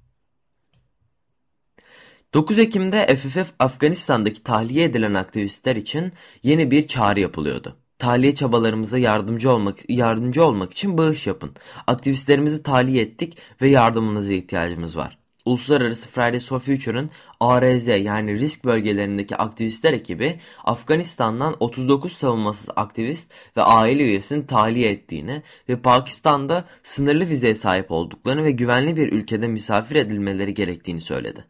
9 2.33 2.59
Ekim'de 2.59 3.15
FFF 3.15 3.51
Afganistan'daki 3.59 4.43
tahliye 4.43 4.83
edilen 4.83 5.13
aktivistler 5.13 5.75
için 5.75 6.13
yeni 6.43 6.71
bir 6.71 6.87
çağrı 6.87 7.19
yapılıyordu. 7.19 7.77
Tahliye 7.99 8.35
çabalarımıza 8.35 8.97
yardımcı 8.97 9.51
olmak 9.51 9.89
yardımcı 9.89 10.45
olmak 10.45 10.71
için 10.71 10.97
bağış 10.97 11.27
yapın. 11.27 11.51
Aktivistlerimizi 11.87 12.63
tahliye 12.63 13.03
ettik 13.03 13.37
ve 13.61 13.69
yardımınıza 13.69 14.33
ihtiyacımız 14.33 14.97
var. 14.97 15.17
Uluslararası 15.45 16.09
Fridays 16.09 16.47
for 16.47 16.59
Future'ın 16.59 17.09
ARZ 17.39 17.87
yani 17.87 18.39
risk 18.39 18.65
bölgelerindeki 18.65 19.35
aktivistler 19.35 19.93
ekibi 19.93 20.39
Afganistan'dan 20.63 21.55
39 21.59 22.13
savunmasız 22.13 22.69
aktivist 22.75 23.31
ve 23.57 23.61
aile 23.61 24.03
üyesini 24.03 24.47
tahliye 24.47 24.91
ettiğini 24.91 25.43
ve 25.69 25.75
Pakistan'da 25.81 26.65
sınırlı 26.83 27.29
vizeye 27.29 27.55
sahip 27.55 27.91
olduklarını 27.91 28.43
ve 28.43 28.51
güvenli 28.51 28.95
bir 28.95 29.11
ülkede 29.11 29.47
misafir 29.47 29.95
edilmeleri 29.95 30.53
gerektiğini 30.53 31.01
söyledi. 31.01 31.45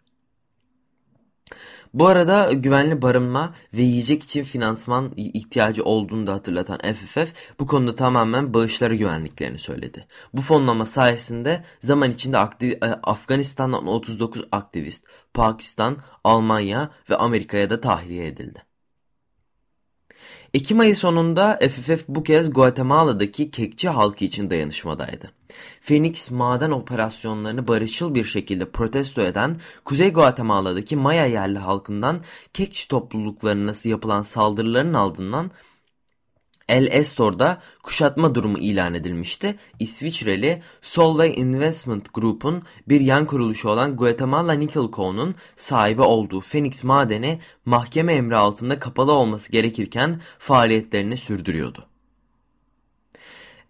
Bu 1.94 2.08
arada 2.08 2.54
güvenli 2.54 3.02
barınma 3.02 3.56
ve 3.74 3.82
yiyecek 3.82 4.24
için 4.24 4.44
finansman 4.44 5.14
ihtiyacı 5.18 5.84
olduğunu 5.84 6.28
da 6.28 6.34
hatırlatan 6.34 6.80
FFF 6.94 7.34
bu 7.60 7.68
konuda 7.68 7.96
tamamen 7.96 8.54
bağışları 8.54 8.96
güvenliklerini 8.96 9.60
söyledi. 9.60 10.08
Bu 10.34 10.42
fonlama 10.42 10.86
sayesinde 10.86 11.64
zaman 11.84 12.12
içinde 12.12 12.38
aktiv 12.38 12.72
e, 12.72 12.86
Afganistan'dan 12.86 13.88
39 13.88 14.44
aktivist 14.52 15.06
Pakistan, 15.34 15.98
Almanya 16.24 16.92
ve 17.10 17.16
Amerika'ya 17.16 17.70
da 17.70 17.82
tahliye 17.82 18.28
edildi. 18.28 18.71
Ekim 20.54 20.80
ayı 20.80 20.96
sonunda 20.96 21.60
FFF 21.62 22.08
bu 22.08 22.24
kez 22.24 22.54
Guatemala'daki 22.54 23.52
kekçi 23.52 23.90
halkı 23.90 24.26
için 24.26 24.50
dayanışmadaydı. 24.50 25.32
Phoenix 25.82 26.32
maden 26.32 26.72
operasyonlarını 26.72 27.68
barışçıl 27.68 28.16
bir 28.16 28.24
şekilde 28.24 28.66
protesto 28.66 29.22
eden 29.22 29.62
Kuzey 29.86 30.10
Guatemala'daki 30.14 30.96
Maya 30.96 31.26
yerli 31.26 31.60
halkından 31.60 32.22
kekçi 32.54 32.88
topluluklarına 32.88 33.74
yapılan 33.84 34.22
saldırıların 34.22 34.94
ardından 34.94 35.52
El 36.68 36.88
Estor'da 36.92 37.62
kuşatma 37.84 38.36
durumu 38.36 38.58
ilan 38.58 38.94
edilmişti. 38.94 39.56
İsviçreli 39.80 40.62
Solvay 40.82 41.34
Investment 41.38 42.14
Group'un 42.14 42.64
bir 42.88 43.02
yan 43.02 43.26
kuruluşu 43.26 43.70
olan 43.70 43.98
Guatemala 43.98 44.54
Nickel 44.54 44.92
Co'nun 44.94 45.36
sahibi 45.56 46.02
olduğu 46.02 46.42
Phoenix 46.42 46.84
madeni 46.84 47.40
mahkeme 47.66 48.14
emri 48.14 48.36
altında 48.36 48.80
kapalı 48.80 49.12
olması 49.12 49.52
gerekirken 49.52 50.22
faaliyetlerini 50.40 51.18
sürdürüyordu. 51.18 51.88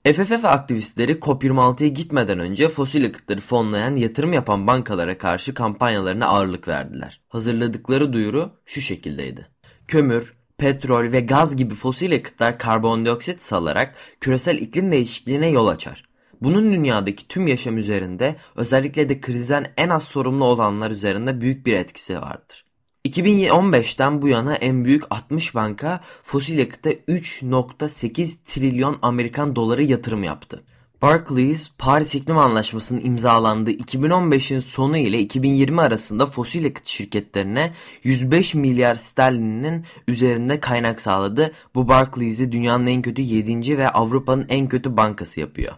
FFF 0.05 0.45
aktivistleri 0.45 1.11
COP26'ya 1.11 1.89
gitmeden 1.89 2.39
önce 2.39 2.69
fosil 2.69 3.03
yakıtları 3.03 3.41
fonlayan 3.41 3.95
yatırım 3.95 4.33
yapan 4.33 4.67
bankalara 4.67 5.17
karşı 5.17 5.53
kampanyalarına 5.53 6.27
ağırlık 6.27 6.67
verdiler. 6.67 7.21
Hazırladıkları 7.29 8.13
duyuru 8.13 8.51
şu 8.65 8.81
şekildeydi. 8.81 9.47
Kömür, 9.87 10.33
petrol 10.61 11.11
ve 11.11 11.19
gaz 11.19 11.55
gibi 11.55 11.75
fosil 11.75 12.11
yakıtlar 12.11 12.57
karbondioksit 12.57 13.41
salarak 13.41 13.95
küresel 14.19 14.57
iklim 14.57 14.91
değişikliğine 14.91 15.49
yol 15.49 15.67
açar. 15.67 16.03
Bunun 16.41 16.71
dünyadaki 16.73 17.27
tüm 17.27 17.47
yaşam 17.47 17.77
üzerinde 17.77 18.35
özellikle 18.55 19.09
de 19.09 19.21
krizden 19.21 19.65
en 19.77 19.89
az 19.89 20.03
sorumlu 20.03 20.45
olanlar 20.45 20.91
üzerinde 20.91 21.41
büyük 21.41 21.65
bir 21.65 21.73
etkisi 21.73 22.21
vardır. 22.21 22.65
2015'ten 23.05 24.21
bu 24.21 24.27
yana 24.27 24.55
en 24.55 24.85
büyük 24.85 25.03
60 25.09 25.55
banka 25.55 26.01
fosil 26.23 26.57
yakıta 26.57 26.91
3.8 26.91 28.35
trilyon 28.45 28.99
Amerikan 29.01 29.55
doları 29.55 29.83
yatırım 29.83 30.23
yaptı. 30.23 30.63
Barclays, 31.01 31.71
Paris 31.77 32.15
İklim 32.15 32.37
Anlaşması'nın 32.37 33.01
imzalandığı 33.05 33.71
2015'in 33.71 34.59
sonu 34.59 34.97
ile 34.97 35.19
2020 35.19 35.81
arasında 35.81 36.25
fosil 36.25 36.63
yakıt 36.63 36.87
şirketlerine 36.87 37.73
105 38.03 38.53
milyar 38.53 38.95
sterlinin 38.95 39.85
üzerinde 40.07 40.59
kaynak 40.59 41.01
sağladı. 41.01 41.51
Bu 41.75 41.87
Barclays'i 41.87 42.51
dünyanın 42.51 42.87
en 42.87 43.01
kötü 43.01 43.21
7. 43.21 43.77
ve 43.77 43.89
Avrupa'nın 43.89 44.45
en 44.49 44.69
kötü 44.69 44.97
bankası 44.97 45.39
yapıyor. 45.39 45.73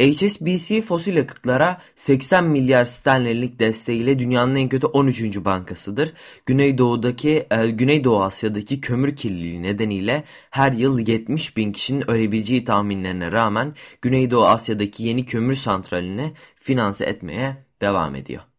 HSBC 0.00 0.82
fosil 0.82 1.16
yakıtlara 1.16 1.80
80 1.96 2.44
milyar 2.44 2.84
sterlinlik 2.84 3.58
desteğiyle 3.58 4.18
dünyanın 4.18 4.54
en 4.54 4.68
kötü 4.68 4.86
13. 4.86 5.44
bankasıdır. 5.44 6.12
Güneydoğu'daki 6.46 7.46
e, 7.50 7.70
Güneydoğu 7.70 8.22
Asya'daki 8.22 8.80
kömür 8.80 9.16
kirliliği 9.16 9.62
nedeniyle 9.62 10.24
her 10.50 10.72
yıl 10.72 10.98
70 10.98 11.56
bin 11.56 11.72
kişinin 11.72 12.10
ölebileceği 12.10 12.64
tahminlerine 12.64 13.32
rağmen 13.32 13.74
Güneydoğu 14.02 14.44
Asya'daki 14.46 15.02
yeni 15.02 15.26
kömür 15.26 15.56
santralini 15.56 16.32
finanse 16.54 17.04
etmeye 17.04 17.56
devam 17.80 18.14
ediyor. 18.14 18.51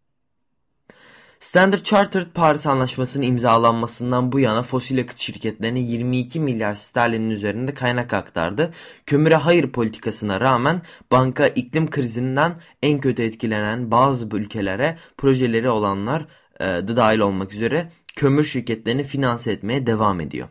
Standard 1.44 1.84
Chartered 1.84 2.28
Paris 2.34 2.66
Anlaşması'nın 2.68 3.24
imzalanmasından 3.24 4.32
bu 4.32 4.40
yana 4.40 4.64
fosil 4.64 4.98
yakıt 4.98 5.18
şirketlerine 5.18 5.80
22 5.80 6.40
milyar 6.40 6.76
sterlinin 6.76 7.30
üzerinde 7.30 7.74
kaynak 7.74 8.14
aktardı. 8.14 8.74
Kömüre 9.06 9.36
hayır 9.36 9.72
politikasına 9.72 10.42
rağmen 10.42 10.82
banka 11.12 11.48
iklim 11.48 11.90
krizinden 11.90 12.62
en 12.84 13.00
kötü 13.00 13.24
etkilenen 13.24 13.92
bazı 13.92 14.26
ülkelere 14.32 14.98
projeleri 15.18 15.70
olanlar 15.70 16.28
e, 16.60 16.66
da 16.66 16.96
dahil 16.96 17.20
olmak 17.20 17.54
üzere 17.54 17.92
kömür 18.16 18.44
şirketlerini 18.44 19.04
finanse 19.04 19.52
etmeye 19.52 19.88
devam 19.88 20.22
ediyor. 20.22 20.48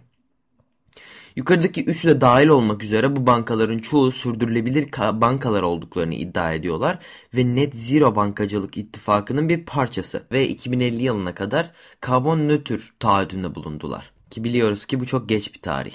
Yukarıdaki 1.37 1.85
üçü 1.85 2.09
de 2.09 2.21
dahil 2.21 2.49
olmak 2.49 2.85
üzere 2.85 3.17
bu 3.17 3.27
bankaların 3.27 3.79
çoğu 3.79 4.13
sürdürülebilir 4.13 4.93
bankalar 5.21 5.63
olduklarını 5.63 6.15
iddia 6.15 6.53
ediyorlar 6.53 6.99
ve 7.35 7.55
Net 7.55 7.75
Zero 7.75 8.17
Bankacılık 8.17 8.77
İttifakı'nın 8.77 9.49
bir 9.49 9.65
parçası 9.65 10.27
ve 10.33 10.49
2050 10.49 11.03
yılına 11.03 11.35
kadar 11.35 11.71
karbon 12.01 12.39
nötr 12.39 12.95
taahhüdünde 12.99 13.55
bulundular. 13.55 14.13
Ki 14.31 14.45
biliyoruz 14.45 14.87
ki 14.87 15.01
bu 15.01 15.07
çok 15.07 15.29
geç 15.29 15.55
bir 15.55 15.61
tarih. 15.63 15.95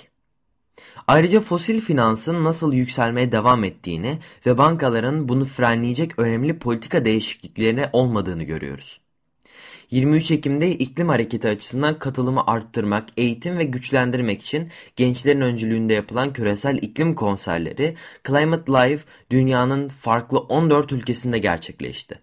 Ayrıca 1.08 1.40
fosil 1.40 1.82
finansın 1.82 2.44
nasıl 2.44 2.74
yükselmeye 2.74 3.32
devam 3.32 3.64
ettiğini 3.64 4.20
ve 4.46 4.58
bankaların 4.58 5.30
bunu 5.30 5.46
frenleyecek 5.46 6.20
önemli 6.20 6.60
politika 6.60 7.06
değişikliklerine 7.06 7.90
olmadığını 7.94 8.44
görüyoruz. 8.44 9.00
23 9.92 10.32
Ekim'de 10.32 10.72
iklim 10.72 11.10
hareketi 11.10 11.48
açısından 11.48 12.00
katılımı 12.00 12.44
arttırmak, 12.48 13.10
eğitim 13.18 13.58
ve 13.58 13.64
güçlendirmek 13.64 14.42
için 14.42 14.72
gençlerin 14.96 15.42
öncülüğünde 15.42 15.94
yapılan 15.94 16.34
küresel 16.34 16.78
iklim 16.78 17.16
konserleri 17.16 17.96
Climate 18.28 18.72
Live 18.72 19.00
dünyanın 19.32 19.90
farklı 19.90 20.40
14 20.40 20.92
ülkesinde 20.92 21.40
gerçekleşti. 21.40 22.20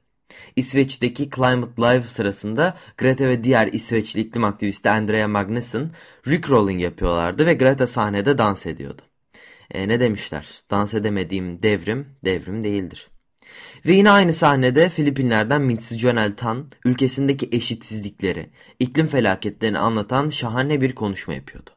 İsveç'teki 0.57 1.31
Climate 1.31 1.83
Live 1.83 2.07
sırasında 2.09 2.77
Greta 2.99 3.29
ve 3.29 3.45
diğer 3.45 3.67
İsveçli 3.67 4.21
iklim 4.21 4.45
aktivisti 4.45 4.91
Andrea 4.91 5.29
Magnussen 5.29 5.91
Rickrolling 6.29 6.83
yapıyorlardı 6.83 7.47
ve 7.47 7.55
Greta 7.55 7.87
sahnede 7.87 8.39
dans 8.39 8.67
ediyordu. 8.67 9.03
E, 9.71 9.89
ne 9.89 10.01
demişler? 10.01 10.49
Dans 10.71 10.95
edemediğim 10.95 11.63
devrim, 11.63 12.07
devrim 12.25 12.65
değildir. 12.65 13.14
Ve 13.87 13.95
yine 13.95 14.11
aynı 14.11 14.33
sahnede 14.33 14.89
Filipinler'den 14.89 15.63
Mitsujonel 15.63 16.37
Tan 16.37 16.67
ülkesindeki 16.85 17.49
eşitsizlikleri, 17.53 18.51
iklim 18.79 19.07
felaketlerini 19.07 19.79
anlatan 19.79 20.29
şahane 20.29 20.81
bir 20.81 20.95
konuşma 20.95 21.35
yapıyordu. 21.35 21.71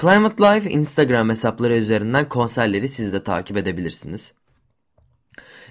Climate 0.00 0.44
Life 0.44 0.70
Instagram 0.70 1.30
hesapları 1.30 1.74
üzerinden 1.74 2.28
konserleri 2.28 2.88
siz 2.88 3.12
de 3.12 3.24
takip 3.24 3.56
edebilirsiniz. 3.56 4.32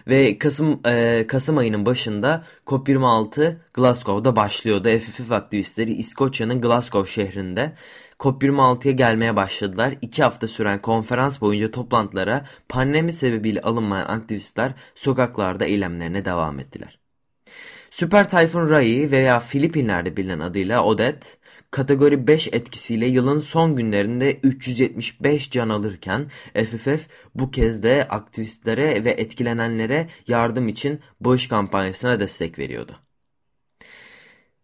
Ve 0.07 0.37
Kasım 0.37 0.79
e, 0.85 1.25
Kasım 1.27 1.57
ayının 1.57 1.85
başında 1.85 2.43
COP26 2.65 3.55
Glasgow'da 3.73 4.35
başlıyordu. 4.35 4.89
FFF 4.99 5.31
aktivistleri 5.31 5.93
İskoçya'nın 5.93 6.61
Glasgow 6.61 7.11
şehrinde 7.11 7.73
COP26'ya 8.19 8.91
gelmeye 8.91 9.35
başladılar. 9.35 9.95
İki 10.01 10.23
hafta 10.23 10.47
süren 10.47 10.81
konferans 10.81 11.41
boyunca 11.41 11.71
toplantılara 11.71 12.45
pandemi 12.69 13.13
sebebiyle 13.13 13.61
alınmayan 13.61 14.05
aktivistler 14.05 14.73
sokaklarda 14.95 15.65
eylemlerine 15.65 16.25
devam 16.25 16.59
ettiler. 16.59 16.99
Süper 17.91 18.29
Tayfun 18.29 18.69
Rai 18.69 19.11
veya 19.11 19.39
Filipinler'de 19.39 20.17
bilinen 20.17 20.39
adıyla 20.39 20.83
Odette, 20.83 21.29
kategori 21.71 22.27
5 22.27 22.47
etkisiyle 22.47 23.07
yılın 23.07 23.39
son 23.39 23.75
günlerinde 23.75 24.39
375 24.43 25.51
can 25.51 25.69
alırken 25.69 26.31
FFF 26.53 27.07
bu 27.35 27.51
kez 27.51 27.83
de 27.83 28.07
aktivistlere 28.09 29.05
ve 29.05 29.11
etkilenenlere 29.11 30.07
yardım 30.27 30.67
için 30.67 30.99
bağış 31.19 31.47
kampanyasına 31.47 32.19
destek 32.19 32.59
veriyordu. 32.59 32.99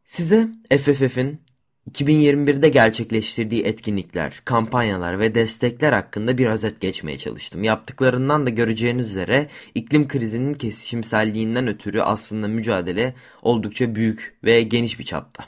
Size 0.05 0.47
FFF'in 0.69 1.44
2021'de 1.91 2.69
gerçekleştirdiği 2.69 3.63
etkinlikler, 3.63 4.41
kampanyalar 4.45 5.19
ve 5.19 5.35
destekler 5.35 5.93
hakkında 5.93 6.37
bir 6.37 6.45
özet 6.45 6.81
geçmeye 6.81 7.17
çalıştım. 7.17 7.63
Yaptıklarından 7.63 8.45
da 8.45 8.49
göreceğiniz 8.49 9.09
üzere 9.09 9.49
iklim 9.75 10.07
krizinin 10.07 10.53
kesişimselliğinden 10.53 11.67
ötürü 11.67 12.01
aslında 12.01 12.47
mücadele 12.47 13.15
oldukça 13.41 13.95
büyük 13.95 14.37
ve 14.43 14.61
geniş 14.61 14.99
bir 14.99 15.05
çapta. 15.05 15.45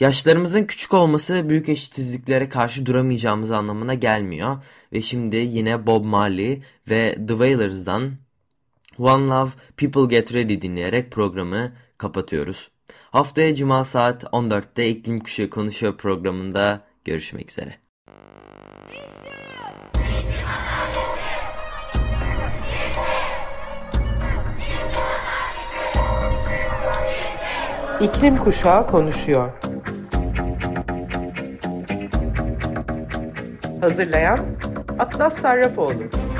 Yaşlarımızın 0.00 0.64
küçük 0.64 0.94
olması 0.94 1.48
büyük 1.48 1.68
eşitsizliklere 1.68 2.48
karşı 2.48 2.86
duramayacağımız 2.86 3.50
anlamına 3.50 3.94
gelmiyor. 3.94 4.62
Ve 4.92 5.02
şimdi 5.02 5.36
yine 5.36 5.86
Bob 5.86 6.04
Marley 6.04 6.62
ve 6.90 7.14
The 7.14 7.26
Wailers'dan 7.26 8.12
One 8.98 9.26
Love 9.26 9.50
People 9.76 10.16
Get 10.16 10.34
Ready 10.34 10.62
dinleyerek 10.62 11.10
programı 11.10 11.72
kapatıyoruz. 11.98 12.71
Haftaya 12.90 13.56
Cuma 13.56 13.84
saat 13.84 14.24
14'te 14.24 14.88
İklim 14.88 15.20
Kuşağı 15.20 15.50
Konuşuyor 15.50 15.96
programında 15.96 16.80
görüşmek 17.04 17.50
üzere. 17.50 17.74
İklim 28.00 28.36
Kuşağı 28.36 28.86
konuşuyor. 28.86 29.52
Hazırlayan 33.80 34.38
Atlas 34.98 35.38
Sarrafoğlu. 35.38 36.31